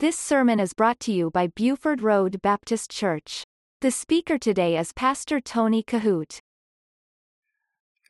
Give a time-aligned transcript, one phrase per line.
[0.00, 3.44] This sermon is brought to you by Buford Road Baptist Church.
[3.82, 6.40] The speaker today is Pastor Tony Kohout.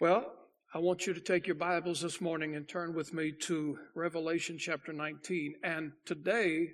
[0.01, 0.33] Well,
[0.73, 4.57] I want you to take your Bibles this morning and turn with me to Revelation
[4.57, 5.55] chapter 19.
[5.65, 6.69] And today,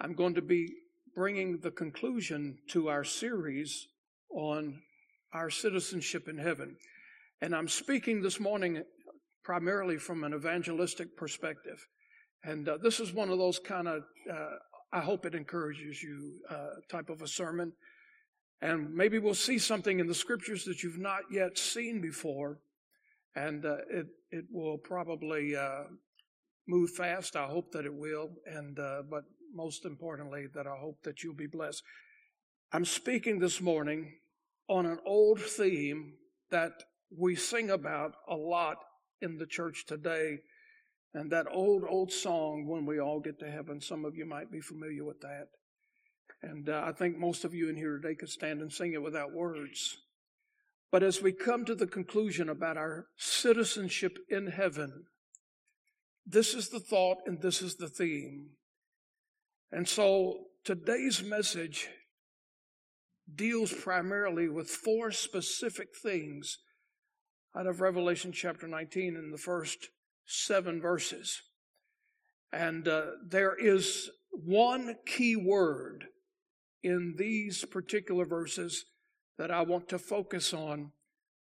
[0.00, 0.68] I'm going to be
[1.16, 3.88] bringing the conclusion to our series
[4.30, 4.82] on
[5.32, 6.76] our citizenship in heaven.
[7.40, 8.84] And I'm speaking this morning
[9.42, 11.84] primarily from an evangelistic perspective.
[12.44, 14.02] And uh, this is one of those kind of,
[14.32, 14.56] uh,
[14.92, 17.72] I hope it encourages you uh, type of a sermon.
[18.62, 22.58] And maybe we'll see something in the scriptures that you've not yet seen before.
[23.34, 25.84] And uh, it, it will probably uh,
[26.66, 27.36] move fast.
[27.36, 28.30] I hope that it will.
[28.46, 31.82] And, uh, but most importantly, that I hope that you'll be blessed.
[32.72, 34.14] I'm speaking this morning
[34.68, 36.14] on an old theme
[36.50, 36.72] that
[37.16, 38.78] we sing about a lot
[39.20, 40.38] in the church today
[41.14, 44.50] and that old, old song, When We All Get to Heaven, some of you might
[44.50, 45.48] be familiar with that.
[46.42, 49.02] And uh, I think most of you in here today could stand and sing it
[49.02, 49.96] without words.
[50.92, 55.04] But as we come to the conclusion about our citizenship in heaven,
[56.26, 58.50] this is the thought and this is the theme.
[59.72, 61.88] And so today's message
[63.32, 66.58] deals primarily with four specific things
[67.58, 69.88] out of Revelation chapter 19 in the first
[70.26, 71.40] seven verses.
[72.52, 76.06] And uh, there is one key word
[76.82, 78.84] in these particular verses
[79.38, 80.92] that I want to focus on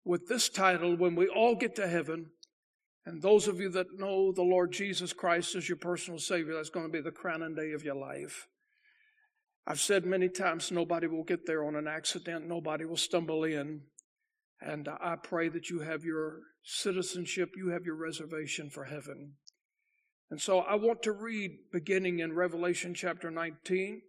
[0.04, 2.28] with this title, When We All Get to Heaven.
[3.06, 6.70] And those of you that know the Lord Jesus Christ as your personal Savior, that's
[6.70, 8.48] going to be the crowning day of your life.
[9.66, 13.82] I've said many times nobody will get there on an accident, nobody will stumble in.
[14.62, 19.34] And I pray that you have your citizenship, you have your reservation for heaven.
[20.30, 24.02] And so I want to read beginning in Revelation chapter 19,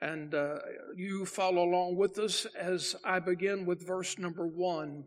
[0.00, 0.56] and uh,
[0.96, 5.04] you follow along with us as I begin with verse number one.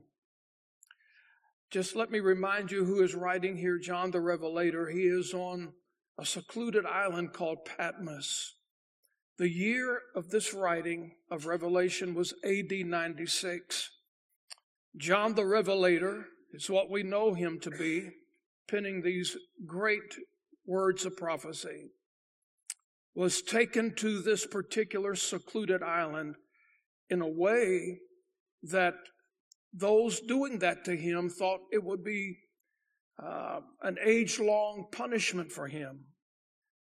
[1.71, 4.89] Just let me remind you who is writing here John the Revelator.
[4.89, 5.73] He is on
[6.19, 8.53] a secluded island called Patmos.
[9.37, 13.89] The year of this writing of Revelation was AD 96.
[14.95, 18.11] John the Revelator is what we know him to be,
[18.67, 20.15] penning these great
[20.65, 21.89] words of prophecy,
[23.15, 26.35] was taken to this particular secluded island
[27.09, 27.99] in a way
[28.61, 28.95] that
[29.73, 32.37] those doing that to him thought it would be
[33.21, 36.05] uh, an age long punishment for him.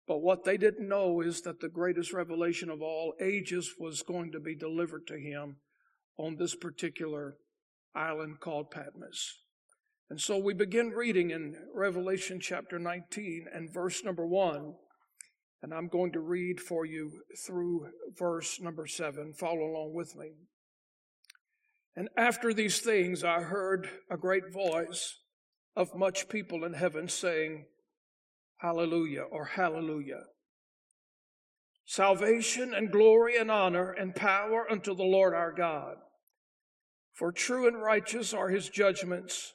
[0.06, 4.34] But what they didn't know is that the greatest revelation of all ages was going
[4.34, 5.58] to be delivered to him
[6.18, 7.38] on this particular
[7.96, 9.40] island called Patmos.
[10.10, 14.74] And so we begin reading in Revelation chapter 19 and verse number 1.
[15.64, 17.88] And I'm going to read for you through
[18.18, 19.34] verse number 7.
[19.34, 20.32] Follow along with me.
[21.96, 25.20] And after these things, I heard a great voice
[25.76, 27.66] of much people in heaven saying,
[28.58, 30.24] Hallelujah or Hallelujah.
[31.86, 35.96] Salvation and glory and honor and power unto the Lord our God.
[37.22, 39.54] For true and righteous are his judgments.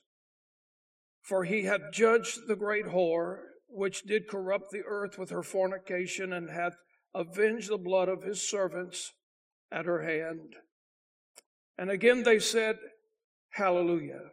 [1.21, 6.33] For he hath judged the great whore, which did corrupt the earth with her fornication,
[6.33, 6.77] and hath
[7.13, 9.15] avenged the blood of his servants
[9.73, 10.55] at her hand.
[11.77, 12.77] And again they said,
[13.55, 14.31] Hallelujah.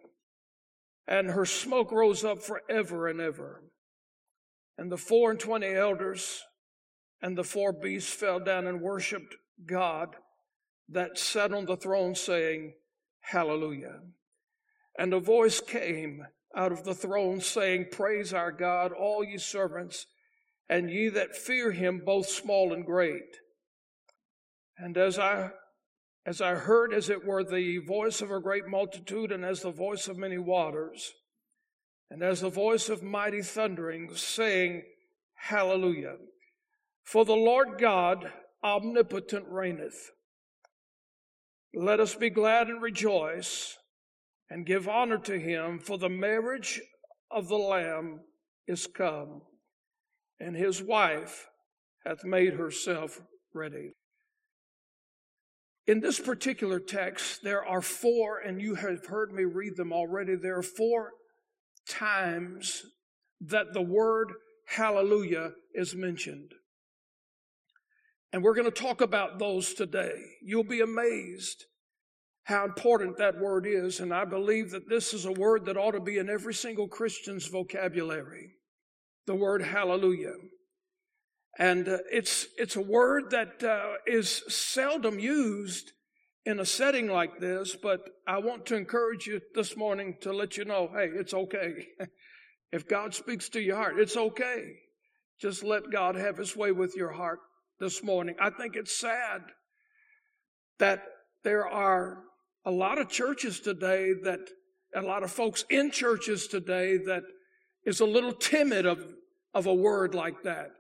[1.07, 3.63] And her smoke rose up forever and ever.
[4.77, 6.43] And the four and twenty elders
[7.19, 9.33] and the four beasts fell down and worshiped
[9.66, 10.09] God
[10.88, 12.73] that sat on the throne, saying,
[13.23, 14.00] Hallelujah.
[14.97, 16.25] And a voice came
[16.56, 20.06] out of the throne saying, Praise our God, all ye servants,
[20.69, 23.38] and ye that fear him, both small and great.
[24.78, 25.51] And as I
[26.25, 29.72] as I heard, as it were, the voice of a great multitude, and as the
[29.72, 31.13] voice of many waters,
[32.09, 34.84] and as the voice of mighty thundering, saying,
[35.35, 36.16] Hallelujah.
[37.03, 38.31] For the Lord God
[38.64, 40.11] omnipotent reigneth.
[41.73, 43.78] Let us be glad and rejoice
[44.49, 46.79] and give honor to him, for the marriage
[47.31, 48.20] of the Lamb
[48.67, 49.41] is come,
[50.40, 51.47] and his wife
[52.05, 53.20] hath made herself
[53.53, 53.93] ready.
[55.87, 60.35] In this particular text, there are four, and you have heard me read them already.
[60.35, 61.11] There are four
[61.90, 62.84] times
[63.41, 64.31] that the word
[64.67, 66.53] hallelujah is mentioned.
[68.34, 70.16] And we're going to talk about those today.
[70.41, 71.66] You'll be amazed
[72.46, 74.00] how important that word is.
[74.00, 76.88] And I believe that this is a word that ought to be in every single
[76.88, 78.56] Christian's vocabulary
[79.26, 80.34] the word hallelujah.
[81.58, 85.94] And uh, it's, it's a word that uh, is seldom used
[86.46, 90.58] in a setting like this, but I want to encourage you this morning to let
[90.58, 91.88] you know hey, it's okay.
[92.74, 94.74] if God speaks to your heart, it's okay.
[95.40, 97.40] Just let God have his way with your heart
[97.79, 98.35] this morning.
[98.40, 99.41] I think it's sad
[100.79, 101.03] that
[101.43, 102.23] there are
[102.66, 104.40] a lot of churches today that,
[104.96, 107.23] a lot of folks in churches today that
[107.85, 109.03] is a little timid of,
[109.53, 110.72] of a word like that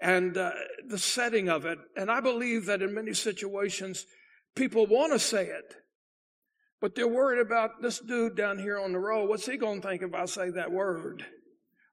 [0.00, 0.50] and uh,
[0.88, 1.78] the setting of it.
[1.96, 4.06] And I believe that in many situations,
[4.54, 5.74] people want to say it,
[6.80, 9.28] but they're worried about this dude down here on the road.
[9.28, 11.24] What's he going to think if I say that word?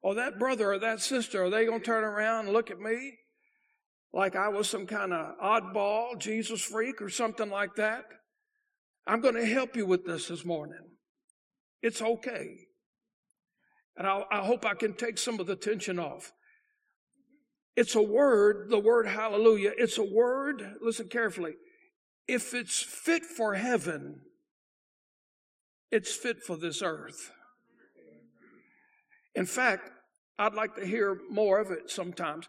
[0.03, 2.79] Or that brother or that sister, are they going to turn around and look at
[2.79, 3.19] me
[4.13, 8.05] like I was some kind of oddball, Jesus freak or something like that?
[9.07, 10.83] I'm going to help you with this this morning.
[11.81, 12.55] It's okay.
[13.97, 16.31] And I, I hope I can take some of the tension off.
[17.75, 19.71] It's a word, the word hallelujah.
[19.77, 21.53] It's a word, listen carefully.
[22.27, 24.21] If it's fit for heaven,
[25.89, 27.31] it's fit for this earth.
[29.35, 29.89] In fact,
[30.37, 32.47] I'd like to hear more of it sometimes.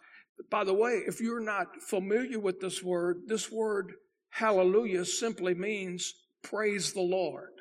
[0.51, 3.93] By the way, if you're not familiar with this word, this word
[4.31, 7.53] hallelujah simply means praise the Lord.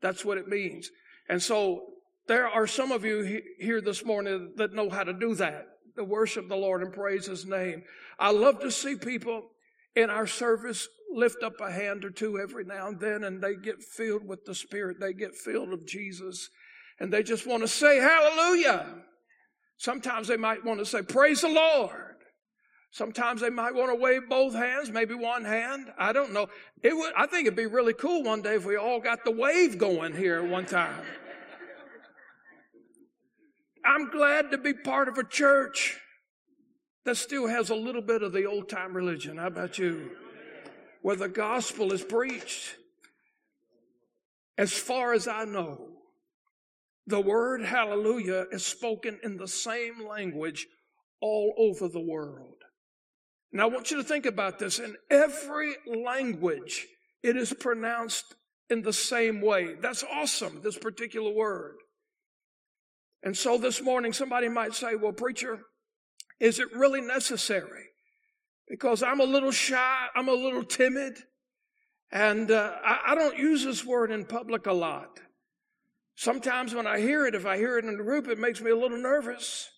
[0.00, 0.90] That's what it means.
[1.28, 1.82] And so
[2.26, 6.04] there are some of you here this morning that know how to do that, to
[6.04, 7.82] worship the Lord and praise His name.
[8.18, 9.50] I love to see people
[9.96, 13.56] in our service lift up a hand or two every now and then and they
[13.56, 15.00] get filled with the Spirit.
[15.00, 16.50] They get filled of Jesus
[17.00, 18.86] and they just want to say hallelujah.
[19.78, 22.16] Sometimes they might want to say praise the Lord.
[22.90, 25.92] Sometimes they might want to wave both hands, maybe one hand.
[25.98, 26.48] I don't know.
[26.82, 29.30] It would, I think it'd be really cool one day if we all got the
[29.30, 31.02] wave going here at one time.
[33.84, 35.98] I'm glad to be part of a church
[37.04, 39.36] that still has a little bit of the old time religion.
[39.36, 40.10] How about you?
[41.02, 42.76] Where the gospel is preached.
[44.56, 45.97] As far as I know,
[47.08, 50.66] the word hallelujah is spoken in the same language
[51.22, 52.56] all over the world.
[53.50, 54.78] Now, I want you to think about this.
[54.78, 56.86] In every language,
[57.22, 58.34] it is pronounced
[58.68, 59.74] in the same way.
[59.80, 61.76] That's awesome, this particular word.
[63.22, 65.60] And so this morning, somebody might say, Well, preacher,
[66.38, 67.86] is it really necessary?
[68.68, 71.14] Because I'm a little shy, I'm a little timid,
[72.12, 75.20] and uh, I, I don't use this word in public a lot.
[76.18, 78.72] Sometimes when I hear it, if I hear it in a group, it makes me
[78.72, 79.70] a little nervous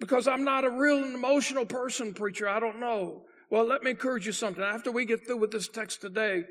[0.00, 2.48] because I'm not a real emotional person, preacher.
[2.48, 3.24] I don't know.
[3.50, 4.64] Well, let me encourage you something.
[4.64, 6.44] After we get through with this text today,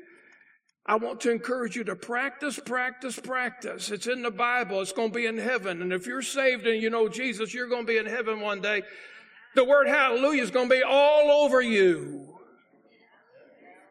[0.86, 3.90] I want to encourage you to practice, practice, practice.
[3.90, 4.80] It's in the Bible.
[4.82, 5.82] It's going to be in heaven.
[5.82, 8.60] And if you're saved and you know Jesus, you're going to be in heaven one
[8.60, 8.84] day.
[9.56, 12.35] The word hallelujah is going to be all over you.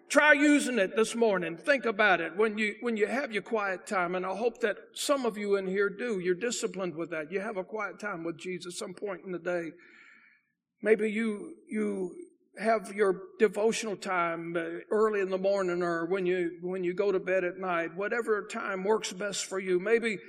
[0.09, 1.57] Try using it this morning.
[1.57, 4.77] Think about it when you when you have your quiet time, and I hope that
[4.93, 6.19] some of you in here do.
[6.19, 7.31] You're disciplined with that.
[7.31, 9.71] You have a quiet time with Jesus some point in the day.
[10.83, 12.15] Maybe you you
[12.59, 17.11] have your devotional time uh, early in the morning or when you when you go
[17.11, 17.95] to bed at night.
[17.95, 19.79] Whatever time works best for you.
[19.79, 20.19] Maybe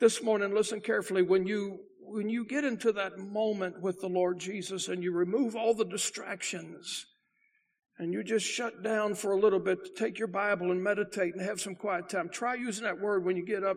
[0.00, 1.22] this morning, listen carefully.
[1.22, 5.56] When you when you get into that moment with the Lord Jesus and you remove
[5.56, 7.06] all the distractions
[7.98, 11.34] and you just shut down for a little bit to take your Bible and meditate
[11.34, 12.28] and have some quiet time.
[12.28, 13.76] Try using that word when you get up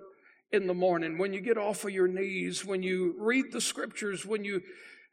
[0.52, 4.26] in the morning, when you get off of your knees, when you read the scriptures,
[4.26, 4.62] when you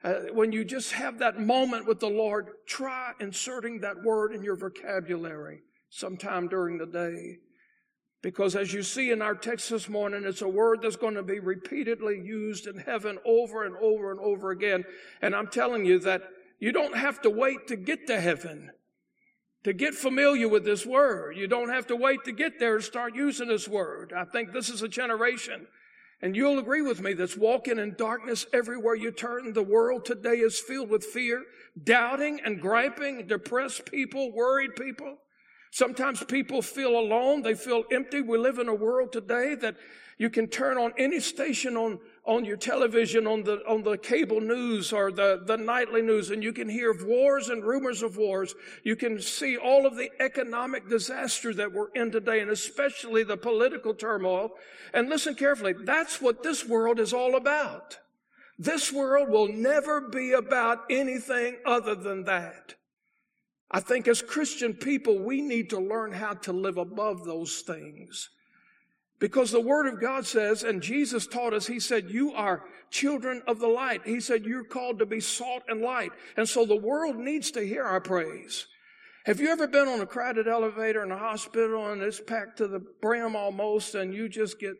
[0.05, 4.43] uh, when you just have that moment with the Lord, try inserting that word in
[4.43, 7.39] your vocabulary sometime during the day.
[8.23, 11.23] Because as you see in our text this morning, it's a word that's going to
[11.23, 14.85] be repeatedly used in heaven over and over and over again.
[15.23, 16.23] And I'm telling you that
[16.59, 18.71] you don't have to wait to get to heaven
[19.65, 21.37] to get familiar with this word.
[21.37, 24.13] You don't have to wait to get there to start using this word.
[24.17, 25.67] I think this is a generation,
[26.23, 29.53] and you'll agree with me, that's walking in darkness everywhere you turn.
[29.53, 31.45] The world today is filled with fear,
[31.83, 35.17] doubting and griping, depressed people, worried people.
[35.71, 37.43] Sometimes people feel alone.
[37.43, 38.21] They feel empty.
[38.21, 39.77] We live in a world today that
[40.19, 44.41] you can turn on any station on on your television, on the, on the cable
[44.41, 48.17] news or the, the nightly news, and you can hear of wars and rumors of
[48.17, 48.55] wars.
[48.83, 53.37] You can see all of the economic disaster that we're in today, and especially the
[53.37, 54.53] political turmoil.
[54.95, 57.99] And listen carefully, that's what this world is all about.
[58.59, 62.75] This world will never be about anything other than that.
[63.71, 68.31] I think as Christian people, we need to learn how to live above those things.
[69.21, 73.43] Because the Word of God says, and Jesus taught us, He said, You are children
[73.47, 74.03] of the light.
[74.05, 76.11] He said, You're called to be salt and light.
[76.37, 78.67] And so the world needs to hear our praise.
[79.27, 82.69] Have you ever been on a crowded elevator in a hospital and it's packed to
[82.69, 84.75] the brim almost, and you just get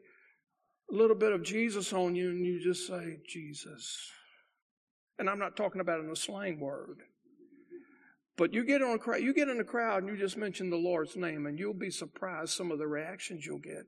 [0.93, 4.11] a little bit of Jesus on you and you just say, Jesus?
[5.19, 6.99] And I'm not talking about in a slang word.
[8.37, 10.69] But you get on a crowd, you get in a crowd and you just mention
[10.69, 13.87] the Lord's name, and you'll be surprised some of the reactions you'll get.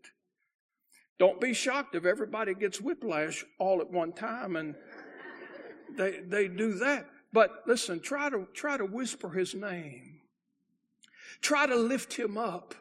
[1.19, 4.75] Don't be shocked if everybody gets whiplash all at one time and
[5.97, 7.07] they, they do that.
[7.33, 10.21] But listen, try to, try to whisper his name.
[11.41, 12.75] Try to lift him up.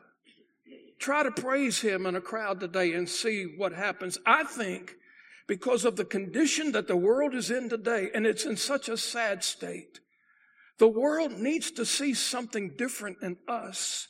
[1.00, 4.18] Try to praise him in a crowd today and see what happens.
[4.26, 4.96] I think
[5.48, 8.98] because of the condition that the world is in today, and it's in such a
[8.98, 10.00] sad state,
[10.78, 14.08] the world needs to see something different in us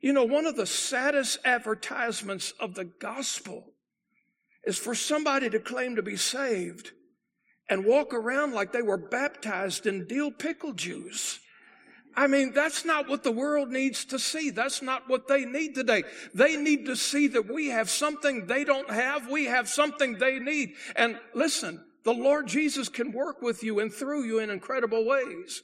[0.00, 3.64] you know, one of the saddest advertisements of the gospel
[4.64, 6.92] is for somebody to claim to be saved
[7.68, 11.38] and walk around like they were baptized in dill pickle juice.
[12.16, 14.50] I mean, that's not what the world needs to see.
[14.50, 16.02] That's not what they need today.
[16.34, 19.30] They need to see that we have something they don't have.
[19.30, 20.74] We have something they need.
[20.96, 25.62] And listen, the Lord Jesus can work with you and through you in incredible ways.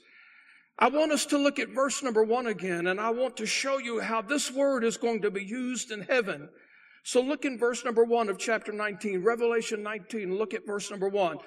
[0.79, 3.79] I want us to look at verse number one again, and I want to show
[3.79, 6.51] you how this word is going to be used in heaven.
[7.03, 10.37] So look in verse number one of chapter 19, Revelation 19.
[10.37, 11.39] Look at verse number one.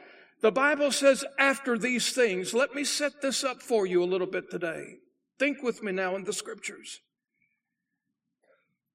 [0.41, 4.25] The Bible says, after these things, let me set this up for you a little
[4.25, 4.95] bit today.
[5.37, 7.01] Think with me now in the scriptures.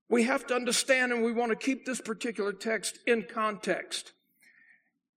[0.09, 4.14] We have to understand, and we want to keep this particular text in context.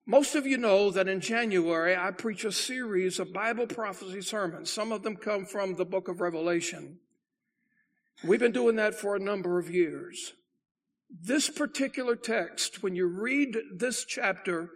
[0.09, 4.71] Most of you know that in January I preach a series of Bible prophecy sermons.
[4.71, 6.99] Some of them come from the book of Revelation.
[8.23, 10.31] We've been doing that for a number of years.
[11.09, 14.69] This particular text, when you read this chapter,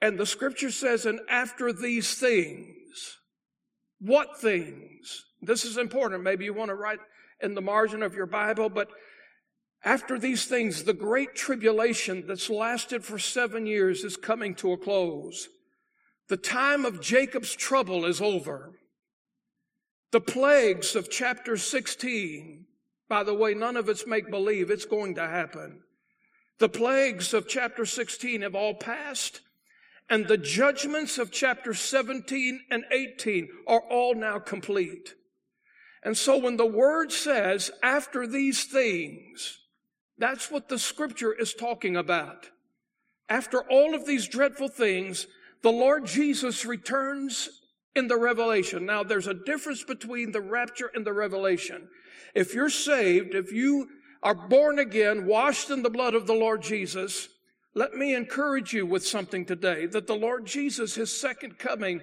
[0.00, 3.18] and the scripture says, and after these things,
[4.00, 5.26] what things?
[5.42, 6.22] This is important.
[6.22, 7.00] Maybe you want to write
[7.42, 8.88] in the margin of your Bible, but
[9.84, 14.76] after these things, the great tribulation that's lasted for seven years is coming to a
[14.76, 15.48] close.
[16.28, 18.72] The time of Jacob's trouble is over.
[20.10, 22.66] The plagues of chapter 16,
[23.08, 25.82] by the way, none of it's make believe, it's going to happen.
[26.58, 29.40] The plagues of chapter 16 have all passed,
[30.08, 35.14] and the judgments of chapter 17 and 18 are all now complete.
[36.02, 39.58] And so when the word says, after these things,
[40.18, 42.50] that's what the scripture is talking about.
[43.28, 45.26] After all of these dreadful things,
[45.62, 47.48] the Lord Jesus returns
[47.94, 48.86] in the revelation.
[48.86, 51.88] Now, there's a difference between the rapture and the revelation.
[52.34, 53.88] If you're saved, if you
[54.22, 57.28] are born again, washed in the blood of the Lord Jesus,
[57.74, 62.00] let me encourage you with something today that the Lord Jesus, his second coming,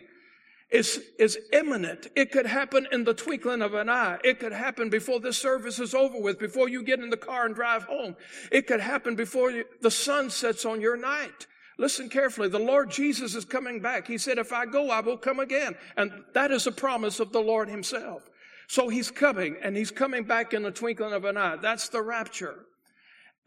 [0.73, 2.07] is, is imminent.
[2.15, 4.17] It could happen in the twinkling of an eye.
[4.23, 7.45] It could happen before this service is over with, before you get in the car
[7.45, 8.15] and drive home.
[8.51, 11.45] It could happen before you, the sun sets on your night.
[11.77, 12.49] Listen carefully.
[12.49, 14.07] The Lord Jesus is coming back.
[14.07, 15.75] He said, if I go, I will come again.
[15.95, 18.23] And that is a promise of the Lord himself.
[18.67, 21.57] So he's coming and he's coming back in the twinkling of an eye.
[21.61, 22.65] That's the rapture.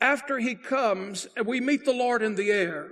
[0.00, 2.90] After he comes, we meet the Lord in the air.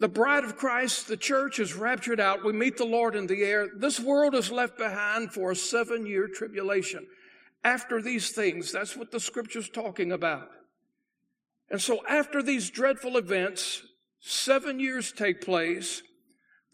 [0.00, 2.44] The bride of Christ, the church, is raptured out.
[2.44, 3.68] We meet the Lord in the air.
[3.76, 7.06] This world is left behind for a seven year tribulation.
[7.64, 10.50] After these things, that's what the scripture's talking about.
[11.70, 13.82] And so after these dreadful events,
[14.20, 16.02] seven years take place,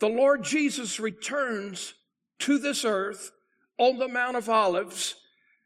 [0.01, 1.95] the Lord Jesus returns
[2.41, 3.31] to this earth
[3.79, 5.15] on the Mount of Olives,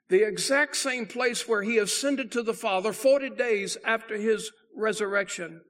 [0.08, 5.60] the exact same place where he ascended to the Father 40 days after his resurrection.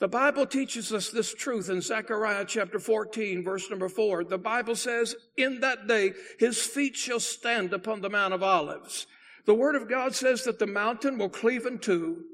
[0.00, 4.24] The Bible teaches us this truth in Zechariah chapter 14, verse number 4.
[4.24, 9.06] The Bible says, In that day his feet shall stand upon the Mount of Olives.
[9.44, 12.24] The Word of God says that the mountain will cleave in two.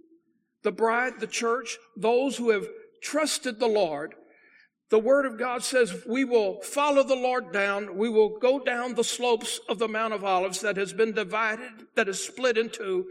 [0.63, 2.69] The bride, the church, those who have
[3.03, 4.15] trusted the Lord.
[4.91, 7.99] The Word of God says we will follow the Lord down.
[7.99, 11.89] We will go down the slopes of the Mount of Olives that has been divided,
[11.97, 13.07] that is split in two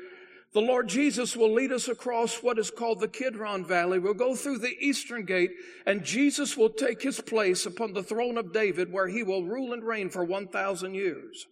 [0.55, 4.00] the Lord Jesus will lead us across what is called the Kidron Valley.
[4.00, 5.51] We'll go through the eastern gate
[5.85, 9.74] and Jesus will take his place upon the throne of David where he will rule
[9.74, 11.45] and reign for 1,000 years.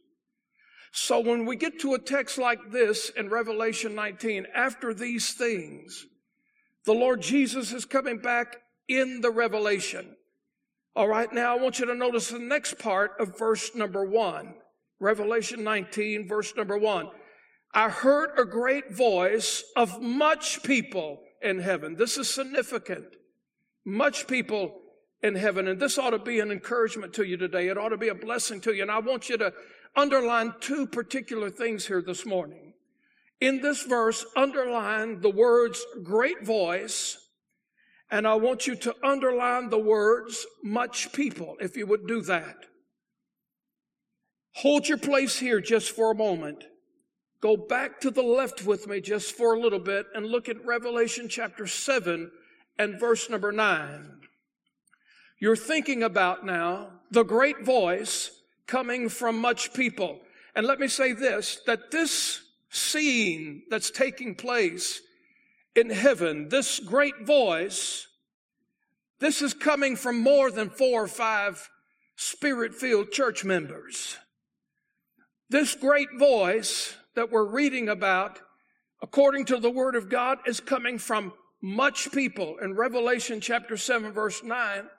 [0.94, 6.06] So when we get to a text like this in Revelation 19, after these things,
[6.86, 8.56] the Lord Jesus is coming back
[8.88, 10.16] in the revelation.
[10.96, 14.54] All right, now I want you to notice the next part of verse number one.
[15.02, 17.10] Revelation 19, verse number one.
[17.74, 21.96] I heard a great voice of much people in heaven.
[21.96, 23.16] This is significant.
[23.84, 24.80] Much people
[25.24, 25.68] in heaven.
[25.68, 27.70] And this ought to be an encouragement to you today.
[27.70, 28.84] It ought to be a blessing to you.
[28.84, 29.54] And I want you to
[29.96, 32.74] underline two particular things here this morning.
[33.42, 37.18] In this verse, underline the words great voice.
[38.12, 42.56] And I want you to underline the words much people, if you would do that.
[44.58, 46.64] Hold your place here just for a moment.
[47.44, 50.66] Go back to the left with me just for a little bit and look at
[50.66, 52.32] Revelation chapter 7
[52.80, 54.22] and verse number 9.
[55.40, 58.32] You're thinking about now the great voice
[58.66, 60.22] coming from much people.
[60.56, 65.02] And let me say this, that this scene that's taking place
[65.76, 68.08] in heaven, this great voice,
[69.20, 71.70] this is coming from more than four or five
[72.16, 74.16] spirit filled church members.
[75.50, 78.40] This great voice that we're reading about,
[79.02, 82.58] according to the Word of God, is coming from much people.
[82.62, 84.90] In Revelation chapter 7, verse 9,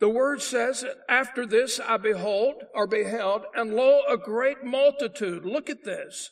[0.00, 5.44] the Word says, After this I behold, or beheld, and lo, a great multitude.
[5.44, 6.30] Look at this.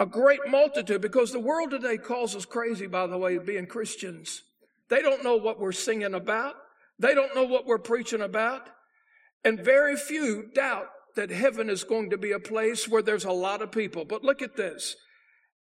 [0.00, 4.42] A great multitude, because the world today calls us crazy, by the way, being Christians.
[4.88, 6.54] They don't know what we're singing about.
[6.98, 8.68] They don't know what we're preaching about.
[9.44, 13.32] And very few doubt that heaven is going to be a place where there's a
[13.32, 14.04] lot of people.
[14.04, 14.96] But look at this.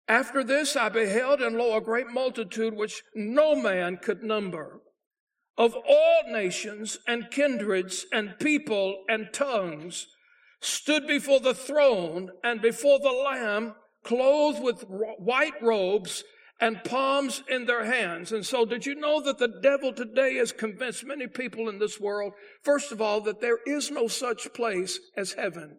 [0.08, 4.80] After this I beheld and lo, a great multitude which no man could number
[5.58, 10.06] of all nations and kindreds and people and tongues
[10.60, 13.74] stood before the throne and before the Lamb
[14.04, 14.84] clothed with
[15.18, 16.24] white robes
[16.60, 18.32] and palms in their hands.
[18.32, 22.00] And so, did you know that the devil today has convinced many people in this
[22.00, 25.78] world, first of all, that there is no such place as heaven?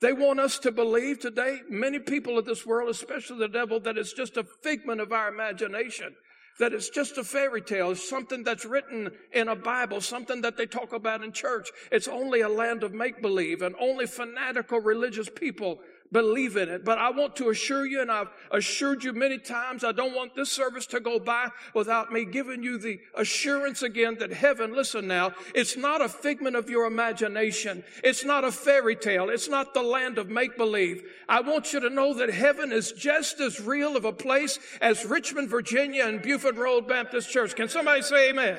[0.00, 3.98] They want us to believe today, many people of this world, especially the devil, that
[3.98, 6.14] it's just a figment of our imagination,
[6.58, 10.64] that it's just a fairy tale, something that's written in a Bible, something that they
[10.64, 11.68] talk about in church.
[11.92, 15.80] It's only a land of make believe, and only fanatical religious people
[16.12, 16.84] believe in it.
[16.84, 20.34] But I want to assure you, and I've assured you many times, I don't want
[20.34, 25.06] this service to go by without me giving you the assurance again that heaven, listen
[25.06, 27.84] now, it's not a figment of your imagination.
[28.02, 29.28] It's not a fairy tale.
[29.30, 31.04] It's not the land of make believe.
[31.28, 35.04] I want you to know that heaven is just as real of a place as
[35.04, 37.54] Richmond, Virginia and Buford Road Baptist Church.
[37.54, 38.58] Can somebody say amen?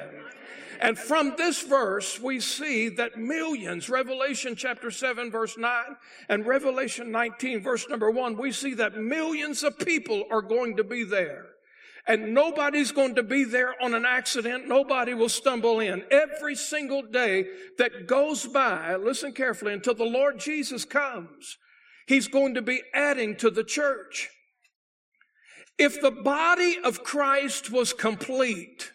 [0.82, 5.84] And from this verse, we see that millions, Revelation chapter 7, verse 9,
[6.28, 10.84] and Revelation 19, verse number 1, we see that millions of people are going to
[10.84, 11.46] be there.
[12.08, 14.67] And nobody's going to be there on an accident.
[14.67, 16.04] Nobody will stumble in.
[16.10, 17.46] Every single day
[17.78, 21.58] that goes by, listen carefully, until the Lord Jesus comes,
[22.08, 24.30] He's going to be adding to the church.
[25.78, 28.91] If the body of Christ was complete,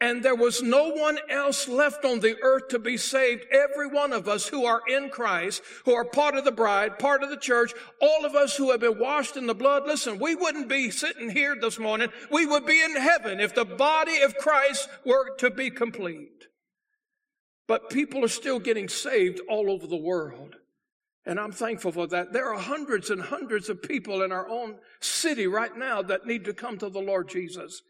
[0.00, 3.46] and there was no one else left on the earth to be saved.
[3.50, 7.22] Every one of us who are in Christ, who are part of the bride, part
[7.22, 10.34] of the church, all of us who have been washed in the blood, listen, we
[10.34, 12.08] wouldn't be sitting here this morning.
[12.30, 16.44] We would be in heaven if the body of Christ were to be complete.
[17.66, 20.56] But people are still getting saved all over the world.
[21.24, 22.34] And I'm thankful for that.
[22.34, 26.44] There are hundreds and hundreds of people in our own city right now that need
[26.44, 27.82] to come to the Lord Jesus.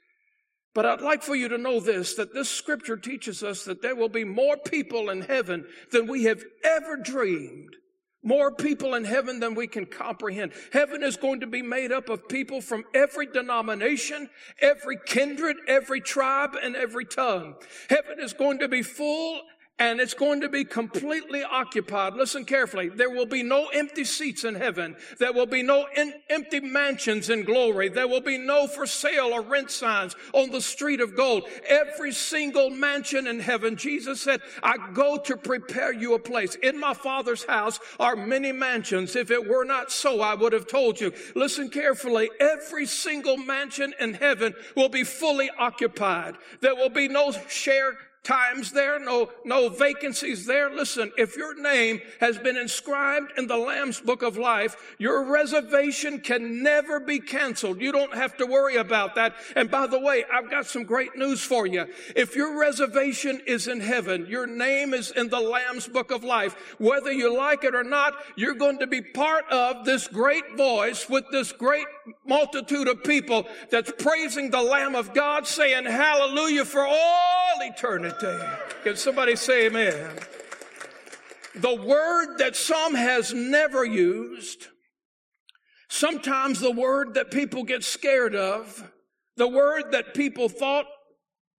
[0.76, 3.96] But I'd like for you to know this that this scripture teaches us that there
[3.96, 7.76] will be more people in heaven than we have ever dreamed.
[8.22, 10.52] More people in heaven than we can comprehend.
[10.74, 14.28] Heaven is going to be made up of people from every denomination,
[14.60, 17.54] every kindred, every tribe, and every tongue.
[17.88, 19.40] Heaven is going to be full
[19.78, 22.14] and it's going to be completely occupied.
[22.14, 22.88] Listen carefully.
[22.88, 24.96] There will be no empty seats in heaven.
[25.18, 27.90] There will be no in, empty mansions in glory.
[27.90, 31.44] There will be no for sale or rent signs on the street of gold.
[31.68, 36.54] Every single mansion in heaven, Jesus said, I go to prepare you a place.
[36.54, 39.14] In my Father's house are many mansions.
[39.14, 41.12] If it were not so, I would have told you.
[41.34, 42.30] Listen carefully.
[42.40, 46.36] Every single mansion in heaven will be fully occupied.
[46.62, 50.68] There will be no share times there, no, no vacancies there.
[50.68, 56.18] Listen, if your name has been inscribed in the Lamb's book of life, your reservation
[56.18, 57.80] can never be canceled.
[57.80, 59.36] You don't have to worry about that.
[59.54, 61.86] And by the way, I've got some great news for you.
[62.16, 66.56] If your reservation is in heaven, your name is in the Lamb's book of life,
[66.78, 71.08] whether you like it or not, you're going to be part of this great voice
[71.08, 71.86] with this great
[72.26, 78.38] multitude of people that's praising the Lamb of God, saying hallelujah for all eternity.
[78.84, 80.18] Can somebody say amen?
[81.54, 84.68] The word that some has never used
[85.88, 88.90] Sometimes the word that people get scared of,
[89.36, 90.86] the word that people thought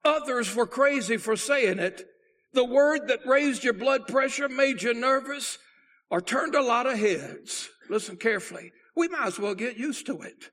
[0.03, 2.05] others were crazy for saying it,
[2.53, 5.57] the word that raised your blood pressure, made you nervous,
[6.09, 7.69] or turned a lot of heads.
[7.89, 8.71] Listen carefully.
[8.97, 10.49] We might as well get used to it.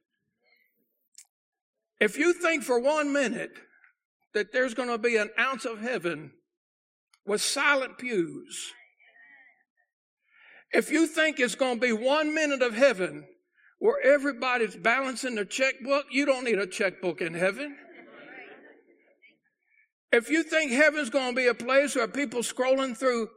[1.99, 3.53] If you think for one minute
[4.35, 6.31] that there's going to be an ounce of heaven
[7.25, 8.75] with silent pews,
[10.73, 13.25] if you think it's going to be one minute of heaven
[13.79, 17.75] where everybody's balancing their checkbook, you don't need a checkbook in heaven.
[20.13, 23.29] If you think heaven's going to be a place where people scrolling through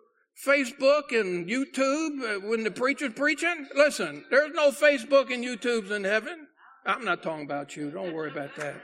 [0.46, 6.04] Facebook and YouTube uh, when the preacher's preaching, listen, there's no Facebook and YouTubes in
[6.04, 6.48] heaven.
[6.86, 7.90] I'm not talking about you.
[7.90, 8.76] Don't worry about that.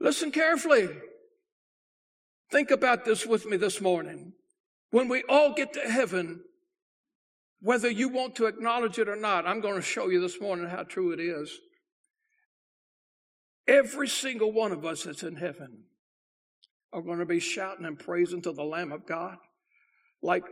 [0.00, 0.88] Listen carefully.
[2.50, 4.32] Think about this with me this morning.
[4.90, 6.40] When we all get to heaven,
[7.60, 10.68] whether you want to acknowledge it or not, I'm going to show you this morning
[10.68, 11.56] how true it is.
[13.68, 15.84] Every single one of us that's in heaven
[16.92, 19.36] are going to be shouting and praising to the Lamb of God
[20.22, 20.44] like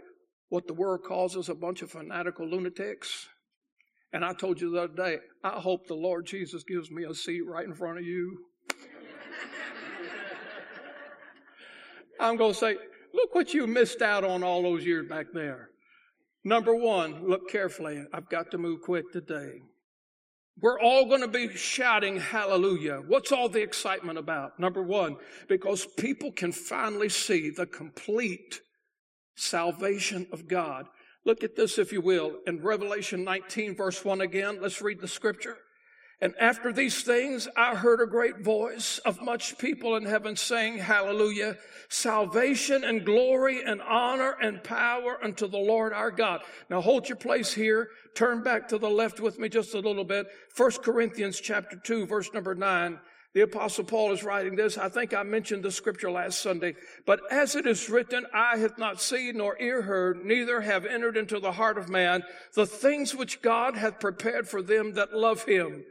[0.49, 3.29] what the world calls us a bunch of fanatical lunatics.
[4.13, 7.15] And I told you the other day, I hope the Lord Jesus gives me a
[7.15, 8.39] seat right in front of you.
[12.19, 12.77] I'm going to say,
[13.15, 15.71] look what you missed out on all those years back there.
[16.45, 18.05] Number one, look carefully.
[18.13, 19.61] I've got to move quick today.
[20.59, 23.03] We're all going to be shouting hallelujah.
[23.07, 24.59] What's all the excitement about?
[24.59, 25.17] Number one,
[25.49, 28.61] because people can finally see the complete
[29.37, 30.87] salvation of God.
[31.25, 34.59] Look at this, if you will, in Revelation 19, verse 1 again.
[34.61, 35.57] Let's read the scripture.
[36.23, 40.77] And after these things, I heard a great voice of much people in heaven saying,
[40.79, 41.57] Hallelujah,
[41.89, 46.43] salvation and glory and honor and power unto the Lord our God.
[46.69, 47.89] Now hold your place here.
[48.15, 50.27] Turn back to the left with me just a little bit.
[50.51, 53.01] First Corinthians chapter 2, verse number 9.
[53.33, 54.77] The apostle Paul is writing this.
[54.77, 56.75] I think I mentioned the scripture last Sunday.
[57.07, 61.17] But as it is written, eye hath not seen nor ear heard, neither have entered
[61.17, 65.45] into the heart of man the things which God hath prepared for them that love
[65.45, 65.85] him.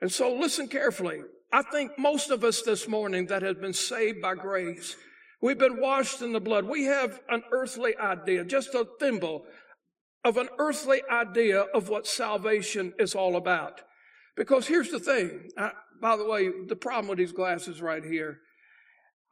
[0.00, 1.22] And so listen carefully.
[1.52, 4.96] I think most of us this morning that have been saved by grace,
[5.40, 6.64] we've been washed in the blood.
[6.64, 9.46] We have an earthly idea, just a thimble
[10.24, 13.82] of an earthly idea of what salvation is all about.
[14.36, 15.48] Because here's the thing.
[15.56, 18.38] I, by the way, the problem with these glasses right here,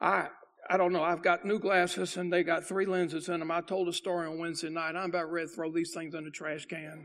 [0.00, 0.28] I
[0.70, 1.02] I don't know.
[1.02, 3.50] I've got new glasses and they got three lenses in them.
[3.50, 4.94] I told a story on Wednesday night.
[4.94, 7.04] I'm about ready to throw these things in the trash can.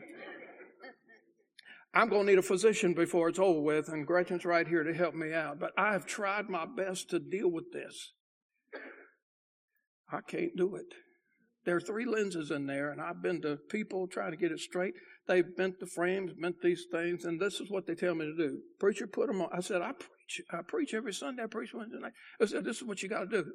[1.97, 4.93] I'm going to need a physician before it's over with, and Gretchen's right here to
[4.93, 5.59] help me out.
[5.59, 8.13] But I have tried my best to deal with this.
[10.11, 10.93] I can't do it.
[11.65, 14.59] There are three lenses in there, and I've been to people trying to get it
[14.59, 14.93] straight.
[15.27, 18.37] They've bent the frames, bent these things, and this is what they tell me to
[18.37, 18.59] do.
[18.79, 19.49] Preacher, put them on.
[19.51, 20.41] I said, I preach.
[20.51, 21.43] I preach every Sunday.
[21.43, 22.13] I preach Wednesday night.
[22.39, 23.51] I said, this is what you got to do.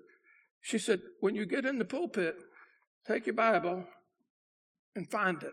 [0.61, 2.35] She said, when you get in the pulpit,
[3.07, 3.85] take your Bible
[4.97, 5.53] and find it.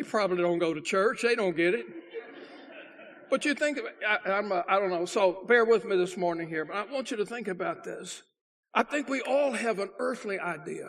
[0.00, 1.22] They probably don't go to church.
[1.22, 1.86] They don't get it.
[3.28, 6.48] But you think, I, I'm a, I don't know, so bear with me this morning
[6.48, 8.22] here, but I want you to think about this.
[8.74, 10.88] I think we all have an earthly idea,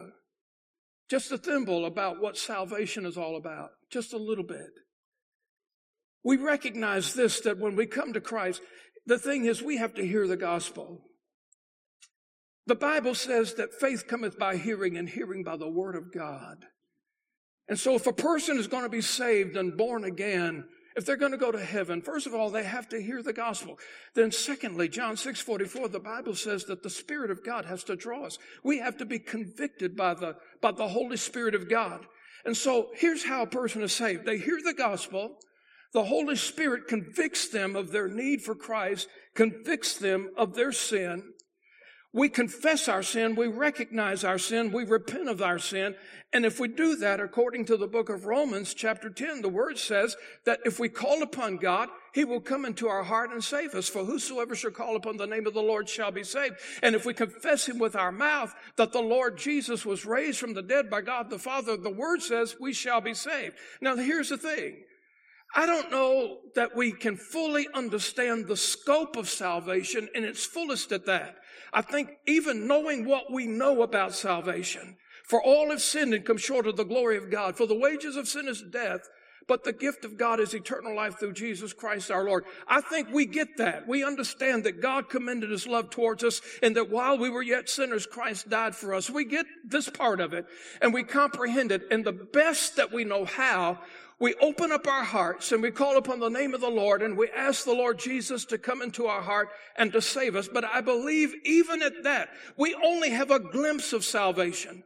[1.10, 4.72] just a thimble about what salvation is all about, just a little bit.
[6.24, 8.62] We recognize this that when we come to Christ,
[9.06, 11.02] the thing is we have to hear the gospel.
[12.66, 16.58] The Bible says that faith cometh by hearing and hearing by the word of God.
[17.72, 20.66] And so if a person is going to be saved and born again,
[20.98, 23.32] if they're going to go to heaven, first of all, they have to hear the
[23.32, 23.80] gospel.
[24.14, 27.96] Then secondly, John 6 44, the Bible says that the Spirit of God has to
[27.96, 28.38] draw us.
[28.62, 32.06] We have to be convicted by the, by the Holy Spirit of God.
[32.44, 34.26] And so here's how a person is saved.
[34.26, 35.38] They hear the gospel.
[35.94, 41.24] The Holy Spirit convicts them of their need for Christ, convicts them of their sin,
[42.14, 45.96] we confess our sin, we recognize our sin, we repent of our sin.
[46.34, 49.78] And if we do that, according to the book of Romans, chapter 10, the word
[49.78, 53.76] says that if we call upon God, he will come into our heart and save
[53.76, 53.88] us.
[53.88, 56.56] For whosoever shall call upon the name of the Lord shall be saved.
[56.84, 60.54] And if we confess him with our mouth that the Lord Jesus was raised from
[60.54, 63.56] the dead by God the Father, the word says we shall be saved.
[63.80, 64.84] Now, here's the thing.
[65.54, 70.92] I don't know that we can fully understand the scope of salvation in its fullest
[70.92, 71.38] at that.
[71.74, 76.38] I think even knowing what we know about salvation, for all have sinned and come
[76.38, 79.08] short of the glory of God, for the wages of sin is death,
[79.48, 82.46] But the gift of God is eternal life through Jesus Christ our Lord.
[82.68, 83.88] I think we get that.
[83.88, 87.68] We understand that God commended his love towards us and that while we were yet
[87.70, 89.10] sinners, Christ died for us.
[89.10, 90.46] We get this part of it
[90.82, 91.84] and we comprehend it.
[91.92, 93.80] And the best that we know how,
[94.22, 97.18] we open up our hearts and we call upon the name of the Lord and
[97.18, 100.48] we ask the Lord Jesus to come into our heart and to save us.
[100.48, 104.84] But I believe even at that, we only have a glimpse of salvation.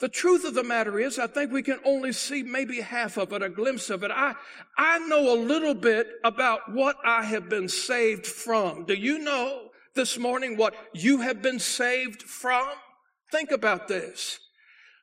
[0.00, 3.32] The truth of the matter is, I think we can only see maybe half of
[3.32, 4.10] it, a glimpse of it.
[4.12, 4.34] I,
[4.76, 8.84] I know a little bit about what I have been saved from.
[8.84, 12.68] Do you know this morning what you have been saved from?
[13.32, 14.38] Think about this.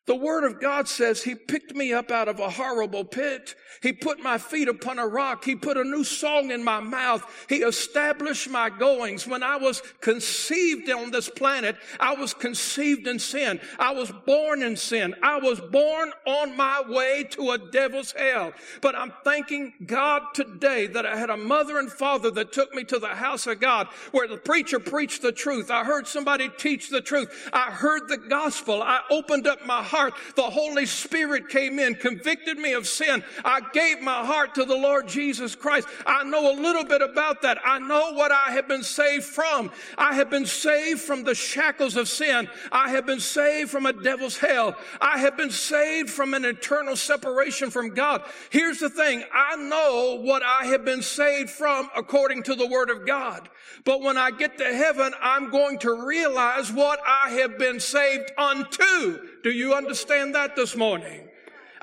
[0.06, 3.56] The word of God says he picked me up out of a horrible pit.
[3.82, 5.44] He put my feet upon a rock.
[5.44, 7.24] He put a new song in my mouth.
[7.50, 9.26] He established my goings.
[9.26, 13.60] When I was conceived on this planet, I was conceived in sin.
[13.80, 15.15] I was born in sin.
[15.24, 18.54] I was born on my way to a devil's hell.
[18.82, 22.84] But I'm thanking God today that I had a mother and father that took me
[22.86, 25.72] to the house of God where the preacher preached the truth.
[25.72, 27.50] I heard somebody teach the truth.
[27.52, 28.84] I heard the gospel.
[28.84, 29.95] I opened up my heart.
[30.36, 33.24] The Holy Spirit came in, convicted me of sin.
[33.44, 35.88] I gave my heart to the Lord Jesus Christ.
[36.06, 37.60] I know a little bit about that.
[37.64, 39.72] I know what I have been saved from.
[39.98, 42.50] I have been saved from the shackles of sin.
[42.72, 44.76] I have been saved from a devil's hell.
[45.00, 48.24] I have been saved from an eternal separation from God.
[48.50, 49.24] Here's the thing.
[49.34, 53.50] I know what I have been saved from according to the word of God.
[53.84, 58.32] But when I get to heaven, I'm going to realize what I have been saved
[58.38, 59.20] unto.
[59.46, 61.22] Do you understand that this morning?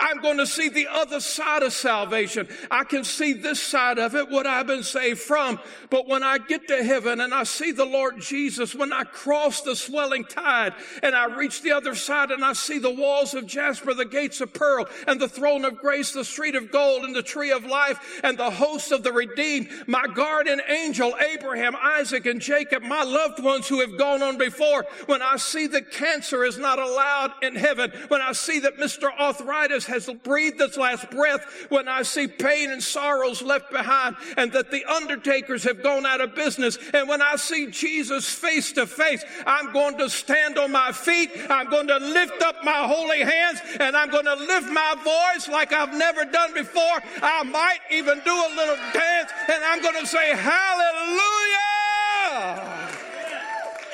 [0.03, 2.49] I'm going to see the other side of salvation.
[2.71, 5.61] I can see this side of it, what I've been saved from.
[5.91, 9.63] But when I get to heaven and I see the Lord Jesus, when I cross
[9.63, 13.47] the swelling tide and I reach the other side and I see the walls of
[13.47, 17.15] jasper, the gates of pearl, and the throne of grace, the street of gold, and
[17.15, 22.27] the tree of life, and the hosts of the redeemed, my guardian angel, Abraham, Isaac,
[22.27, 26.45] and Jacob, my loved ones who have gone on before, when I see that cancer
[26.45, 29.09] is not allowed in heaven, when I see that Mr.
[29.17, 34.51] Arthritis has breathed its last breath, when I see pain and sorrows left behind, and
[34.53, 38.87] that the undertakers have gone out of business, and when I see Jesus face to
[38.87, 43.21] face, I'm going to stand on my feet, I'm going to lift up my holy
[43.21, 46.99] hands, and I'm going to lift my voice like I've never done before.
[47.23, 51.43] I might even do a little dance, and I'm going to say, Hallelujah!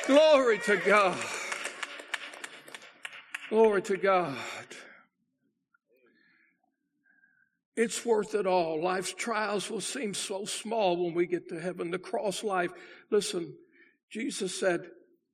[0.07, 1.17] Glory to God.
[3.49, 4.37] Glory to God.
[7.79, 8.83] It's worth it all.
[8.83, 11.91] Life's trials will seem so small when we get to heaven.
[11.91, 12.71] The cross life,
[13.09, 13.55] listen,
[14.09, 14.81] Jesus said,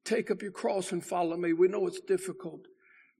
[0.03, 1.53] Take up your cross and follow me.
[1.53, 2.67] We know it's difficult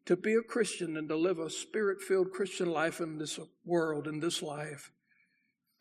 [0.06, 4.08] to be a Christian and to live a spirit filled Christian life in this world,
[4.08, 4.92] in this life.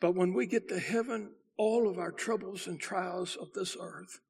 [0.00, 4.20] But when we get to heaven, all of our troubles and trials of this earth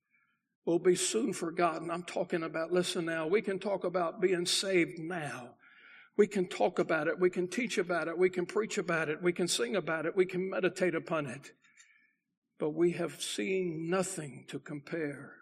[0.64, 1.88] will be soon forgotten.
[1.88, 5.50] I'm talking about, listen now, we can talk about being saved now.
[6.16, 7.18] We can talk about it.
[7.18, 8.16] We can teach about it.
[8.16, 9.22] We can preach about it.
[9.22, 10.16] We can sing about it.
[10.16, 11.50] We can meditate upon it.
[12.58, 15.32] But we have seen nothing to compare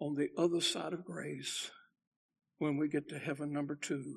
[0.00, 1.70] on the other side of grace
[2.58, 4.16] when we get to heaven number two.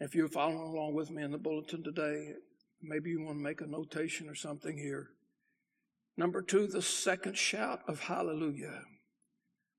[0.00, 2.32] If you're following along with me in the bulletin today,
[2.82, 5.10] maybe you want to make a notation or something here.
[6.16, 8.82] Number two, the second shout of hallelujah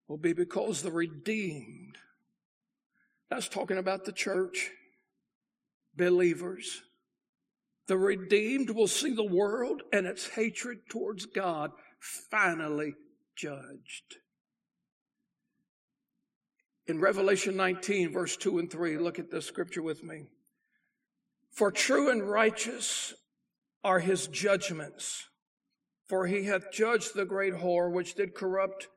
[0.08, 1.98] will be because the redeemed
[3.30, 4.72] that's talking about the church,
[5.96, 6.82] believers.
[7.88, 12.96] The redeemed will see the world and its hatred towards God finally
[13.36, 14.18] judged.
[16.88, 20.28] In Revelation 19, verse 2 and 3, look at this scripture with me.
[21.52, 23.14] For true and righteous
[23.84, 25.28] are his judgments,
[26.08, 28.88] for he hath judged the great whore which did corrupt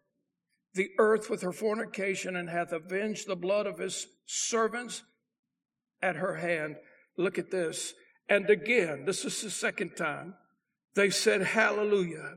[0.74, 5.02] the earth with her fornication and hath avenged the blood of his servants
[6.02, 6.76] at her hand.
[7.16, 7.94] Look at this.
[8.28, 10.35] And again, this is the second time,
[10.94, 12.35] they said, Hallelujah.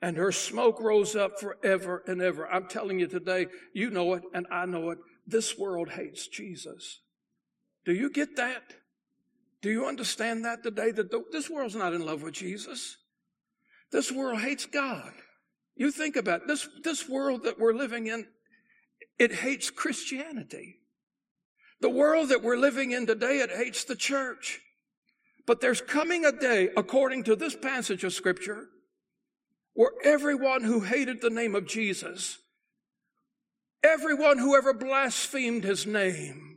[0.00, 2.48] And her smoke rose up forever and ever.
[2.48, 4.98] I'm telling you today, you know it and I know it.
[5.26, 7.00] This world hates Jesus.
[7.84, 8.62] Do you get that?
[9.60, 10.92] Do you understand that today?
[10.92, 12.96] That this world's not in love with Jesus.
[13.90, 15.12] This world hates God.
[15.78, 16.48] You think about it.
[16.48, 18.26] this, this world that we're living in,
[19.18, 20.76] it hates Christianity.
[21.80, 24.60] The world that we're living in today, it hates the church.
[25.46, 28.66] But there's coming a day, according to this passage of scripture,
[29.72, 32.38] where everyone who hated the name of Jesus,
[33.82, 36.48] everyone who ever blasphemed his name,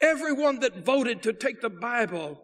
[0.00, 2.40] Everyone that voted to take the Bible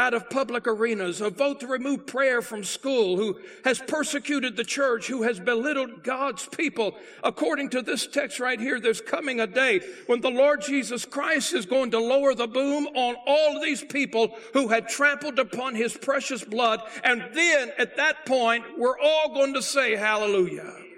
[0.00, 4.64] out of public arenas, a vote to remove prayer from school, who has persecuted the
[4.64, 6.94] church, who has belittled God's people.
[7.22, 11.52] According to this text right here, there's coming a day when the Lord Jesus Christ
[11.52, 15.94] is going to lower the boom on all these people who had trampled upon his
[15.94, 16.80] precious blood.
[17.04, 20.89] And then at that point, we're all going to say hallelujah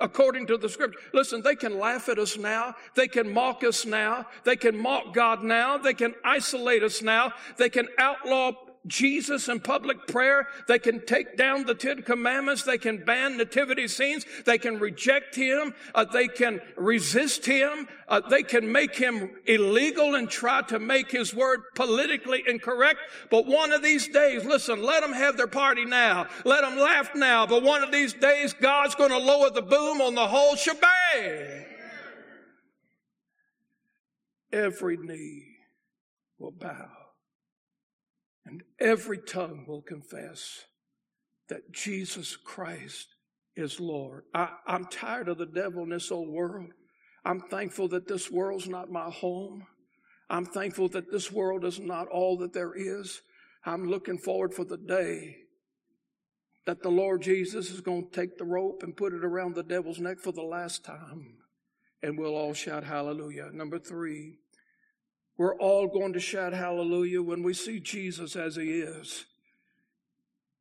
[0.00, 0.98] according to the scripture.
[1.12, 2.74] Listen, they can laugh at us now.
[2.94, 4.26] They can mock us now.
[4.44, 5.78] They can mock God now.
[5.78, 7.32] They can isolate us now.
[7.56, 8.52] They can outlaw
[8.86, 10.46] Jesus in public prayer.
[10.66, 12.62] They can take down the Ten Commandments.
[12.62, 14.24] They can ban nativity scenes.
[14.46, 15.74] They can reject Him.
[15.94, 17.88] Uh, they can resist Him.
[18.08, 23.00] Uh, they can make Him illegal and try to make His word politically incorrect.
[23.30, 26.26] But one of these days, listen, let them have their party now.
[26.44, 27.46] Let them laugh now.
[27.46, 31.66] But one of these days, God's going to lower the boom on the whole shebang.
[34.52, 35.44] Every knee
[36.38, 36.99] will bow
[38.50, 40.64] and every tongue will confess
[41.48, 43.14] that Jesus Christ
[43.54, 44.24] is Lord.
[44.34, 46.70] I, am tired of the devil in this old world.
[47.24, 49.66] I'm thankful that this world's not my home.
[50.28, 53.22] I'm thankful that this world is not all that there is.
[53.64, 55.36] I'm looking forward for the day
[56.66, 59.62] that the Lord Jesus is going to take the rope and put it around the
[59.62, 61.36] devil's neck for the last time.
[62.02, 63.50] And we'll all shout hallelujah.
[63.52, 64.38] Number three,
[65.40, 69.24] we're all going to shout hallelujah when we see Jesus as he is.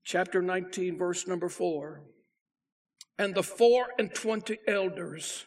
[0.05, 2.01] Chapter 19, verse number 4.
[3.17, 5.45] And the four and twenty elders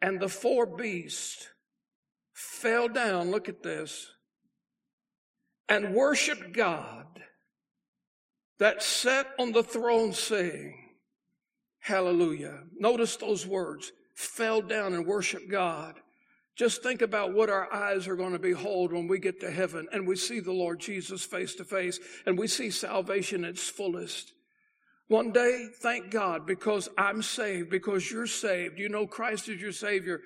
[0.00, 1.48] and the four beasts
[2.32, 4.12] fell down, look at this,
[5.68, 7.20] and worshiped God
[8.60, 10.78] that sat on the throne, saying,
[11.80, 12.60] Hallelujah.
[12.78, 15.98] Notice those words fell down and worshiped God.
[16.54, 19.88] Just think about what our eyes are going to behold when we get to heaven
[19.92, 23.68] and we see the Lord Jesus face to face and we see salvation at its
[23.68, 24.32] fullest.
[25.08, 28.78] One day, thank God, because I'm saved, because you're saved.
[28.78, 30.20] You know Christ is your Savior.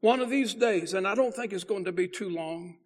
[0.00, 2.76] One of these days, and I don't think it's going to be too long,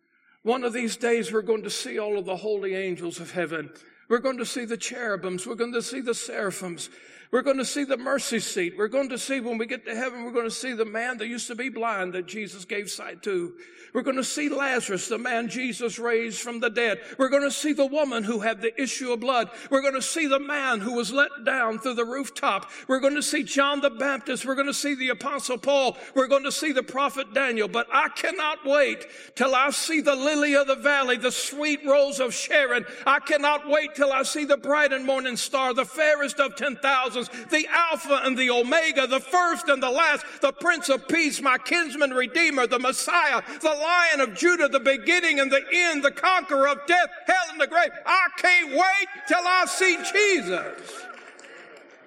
[0.43, 3.71] one of these days we're going to see all of the holy angels of heaven.
[4.09, 5.47] We're going to see the cherubims.
[5.47, 6.91] We're going to see the seraphims.
[7.35, 8.75] We're going to see the mercy seat.
[8.79, 11.19] We're going to see when we get to heaven, we're going to see the man
[11.19, 13.55] that used to be blind that Jesus gave sight to.
[13.93, 17.01] We're going to see Lazarus, the man Jesus raised from the dead.
[17.19, 19.51] We're going to see the woman who had the issue of blood.
[19.69, 22.71] We're going to see the man who was let down through the rooftop.
[22.87, 24.47] We're going to see John the Baptist.
[24.47, 25.97] We're going to see the apostle Paul.
[26.15, 27.67] We're going to see the prophet Daniel.
[27.67, 32.21] But I cannot wait till I see the lily of the valley, the sweet rose
[32.21, 32.85] of Sharon.
[33.05, 37.24] I cannot wait till I see the bright and morning star, the fairest of 10,000
[37.29, 41.59] the Alpha and the Omega, the first and the last, the Prince of Peace, my
[41.59, 46.69] kinsman redeemer, the Messiah, the Lion of Judah, the beginning and the end, the conqueror
[46.69, 47.91] of death, hell, and the grave.
[48.07, 51.07] I can't wait till I see Jesus.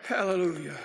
[0.03, 0.77] Hallelujah.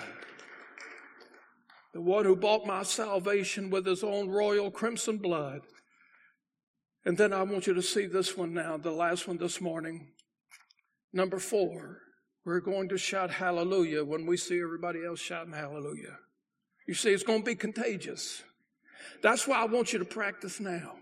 [1.93, 5.61] The one who bought my salvation with his own royal crimson blood.
[7.05, 10.13] And then I want you to see this one now, the last one this morning.
[11.11, 11.99] Number four
[12.45, 16.17] we're going to shout hallelujah when we see everybody else shouting hallelujah.
[16.87, 18.43] You see, it's going to be contagious.
[19.21, 20.95] That's why I want you to practice now.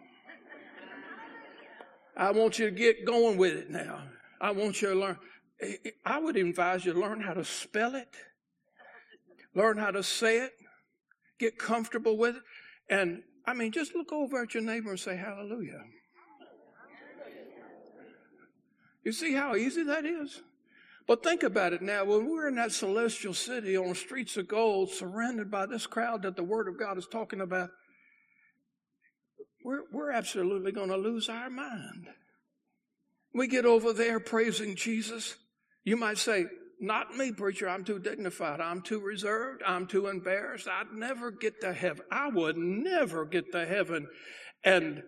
[2.16, 4.04] I want you to get going with it now.
[4.40, 5.18] I want you to learn.
[6.06, 8.10] I would advise you to learn how to spell it,
[9.56, 10.52] learn how to say it,
[11.40, 12.42] get comfortable with it.
[12.90, 15.82] And I mean, just look over at your neighbor and say, Hallelujah.
[19.04, 20.42] You see how easy that is?
[21.08, 22.06] But think about it now.
[22.06, 26.36] When we're in that celestial city on streets of gold, surrounded by this crowd that
[26.36, 27.70] the Word of God is talking about,
[29.64, 32.08] we're, we're absolutely going to lose our mind.
[33.34, 35.36] We get over there praising Jesus.
[35.84, 36.46] You might say,
[36.80, 37.70] not me, preacher.
[37.70, 38.60] I'm too dignified.
[38.60, 39.62] I'm too reserved.
[39.66, 40.68] I'm too embarrassed.
[40.68, 42.06] I'd never get to heaven.
[42.12, 44.08] I would never get to heaven.
[44.64, 45.04] And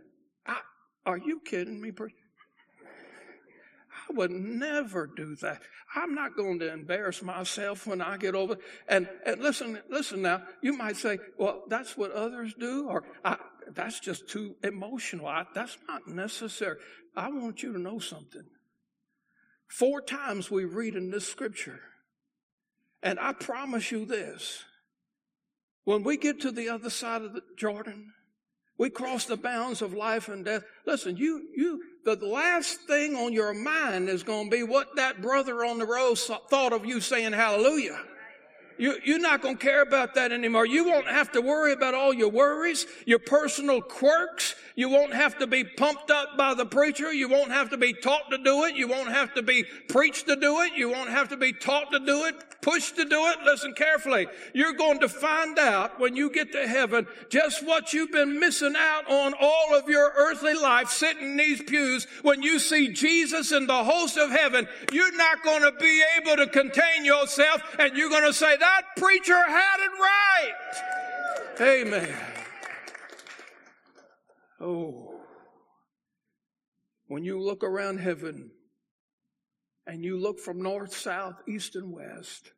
[0.45, 0.57] I,
[1.05, 2.15] are you kidding me, preacher?
[4.13, 5.61] Would never do that.
[5.95, 8.57] I'm not going to embarrass myself when I get over.
[8.87, 10.43] And, and listen, listen now.
[10.61, 13.03] You might say, well, that's what others do, or
[13.71, 15.27] that's just too emotional.
[15.27, 16.77] I, that's not necessary.
[17.15, 18.45] I want you to know something.
[19.67, 21.79] Four times we read in this scripture,
[23.01, 24.63] and I promise you this
[25.83, 28.13] when we get to the other side of the Jordan,
[28.77, 30.63] we cross the bounds of life and death.
[30.85, 35.21] Listen, you, you, the last thing on your mind is going to be what that
[35.21, 37.99] brother on the road thought of you saying hallelujah.
[38.77, 40.65] You, you're not going to care about that anymore.
[40.65, 44.55] You won't have to worry about all your worries, your personal quirks.
[44.75, 47.13] You won't have to be pumped up by the preacher.
[47.13, 48.75] You won't have to be taught to do it.
[48.75, 50.73] You won't have to be preached to do it.
[50.73, 53.37] You won't have to be taught to do it, pushed to do it.
[53.45, 54.27] Listen carefully.
[54.53, 58.73] You're going to find out when you get to heaven just what you've been missing
[58.75, 62.07] out on all of your earthly life sitting in these pews.
[62.23, 66.37] When you see Jesus in the host of heaven, you're not going to be able
[66.37, 70.53] to contain yourself and you're going to say, that preacher had it right.
[71.59, 72.15] Amen.
[74.61, 75.19] Oh,
[77.07, 78.51] when you look around heaven
[79.85, 82.53] and you look from north, south, east, and west,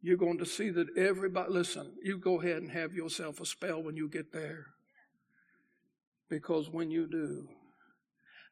[0.00, 3.82] you're going to see that everybody, listen, you go ahead and have yourself a spell
[3.82, 4.66] when you get there.
[6.30, 7.48] Because when you do,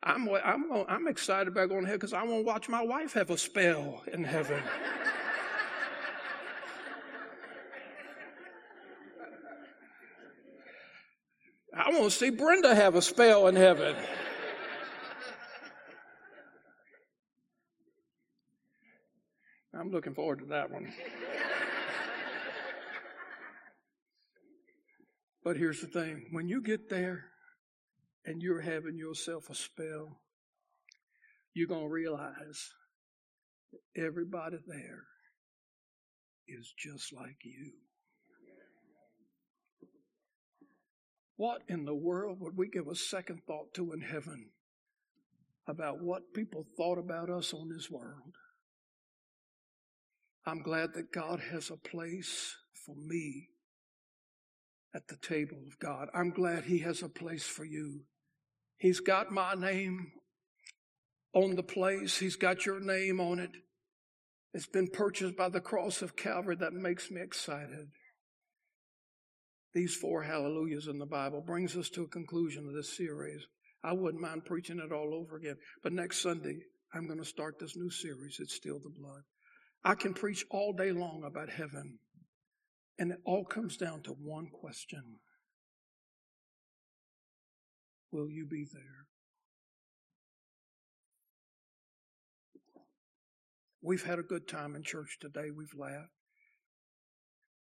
[0.03, 3.13] I'm, I'm, I'm excited about going to heaven because I want to watch my wife
[3.13, 4.61] have a spell in heaven.
[11.75, 13.97] I want to see Brenda have a spell in heaven.
[19.75, 20.93] I'm looking forward to that one.
[25.43, 27.25] but here's the thing when you get there
[28.27, 30.21] and you're having yourself a spell,
[31.55, 32.71] you're going to realize
[33.73, 35.05] that everybody there
[36.47, 37.73] is just like you.
[41.37, 44.51] What in the world would we give a second thought to in heaven
[45.67, 48.35] about what people thought about us on this world?
[50.45, 53.49] I'm glad that God has a place for me
[54.95, 56.09] at the table of God.
[56.13, 58.03] I'm glad He has a place for you.
[58.77, 60.13] He's got my name
[61.33, 63.53] on the place, He's got your name on it.
[64.53, 66.57] It's been purchased by the cross of Calvary.
[66.57, 67.89] That makes me excited
[69.75, 73.47] these four hallelujahs in the Bible brings us to a conclusion of this series.
[73.83, 75.57] I wouldn't mind preaching it all over again.
[75.83, 76.59] But next Sunday,
[76.95, 78.37] I'm going to start this new series.
[78.39, 79.23] It's still the blood.
[79.85, 81.99] I can preach all day long about heaven.
[82.99, 85.03] And it all comes down to one question
[88.13, 89.07] Will you be there?
[93.81, 95.51] We've had a good time in church today.
[95.51, 96.13] We've laughed.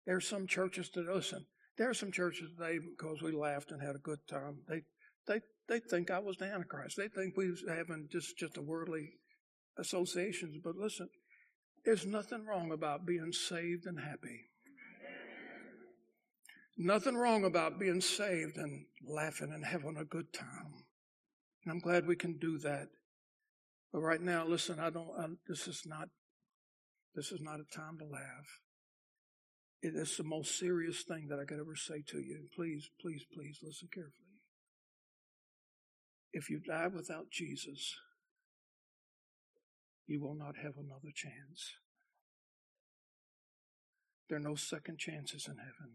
[0.05, 1.45] There are some churches that listen.
[1.81, 4.59] There are some churches today because we laughed and had a good time.
[4.69, 4.83] They
[5.25, 6.95] they they think I was the Antichrist.
[6.95, 9.13] They think we was having just just a worldly
[9.79, 10.57] associations.
[10.63, 11.09] But listen,
[11.83, 14.41] there's nothing wrong about being saved and happy.
[16.77, 20.85] Nothing wrong about being saved and laughing and having a good time.
[21.65, 22.89] And I'm glad we can do that.
[23.91, 25.09] But right now, listen, I don't.
[25.17, 26.09] I, this is not.
[27.15, 28.61] This is not a time to laugh.
[29.81, 32.47] It is the most serious thing that I could ever say to you.
[32.55, 34.13] Please, please, please listen carefully.
[36.33, 37.95] If you die without Jesus,
[40.05, 41.73] you will not have another chance.
[44.29, 45.93] There are no second chances in heaven.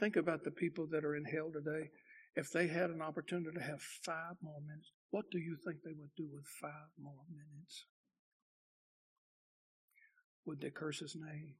[0.00, 1.90] Think about the people that are in hell today.
[2.34, 5.94] If they had an opportunity to have five more minutes, what do you think they
[5.98, 7.86] would do with five more minutes?
[10.44, 11.54] Would they curse his name?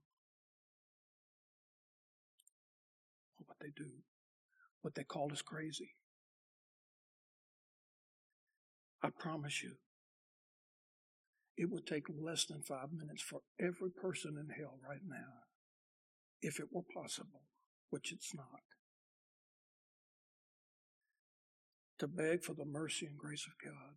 [3.61, 3.91] They do,
[4.83, 5.91] what they call us crazy.
[9.03, 9.75] I promise you,
[11.57, 15.45] it would take less than five minutes for every person in hell right now,
[16.41, 17.43] if it were possible,
[17.91, 18.63] which it's not,
[21.99, 23.97] to beg for the mercy and grace of God.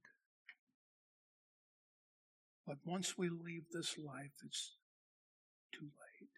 [2.66, 4.78] But once we leave this life, it's
[5.74, 6.30] too late.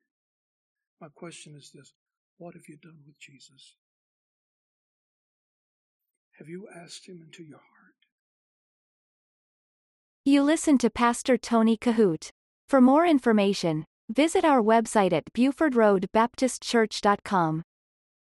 [0.99, 1.93] My question is this
[2.37, 3.75] what have you done with Jesus?
[6.39, 7.69] Have you asked him into your heart?
[10.25, 12.31] You listen to Pastor Tony Kohout.
[12.67, 17.63] For more information, visit our website at BufordRoadBaptistChurch.com.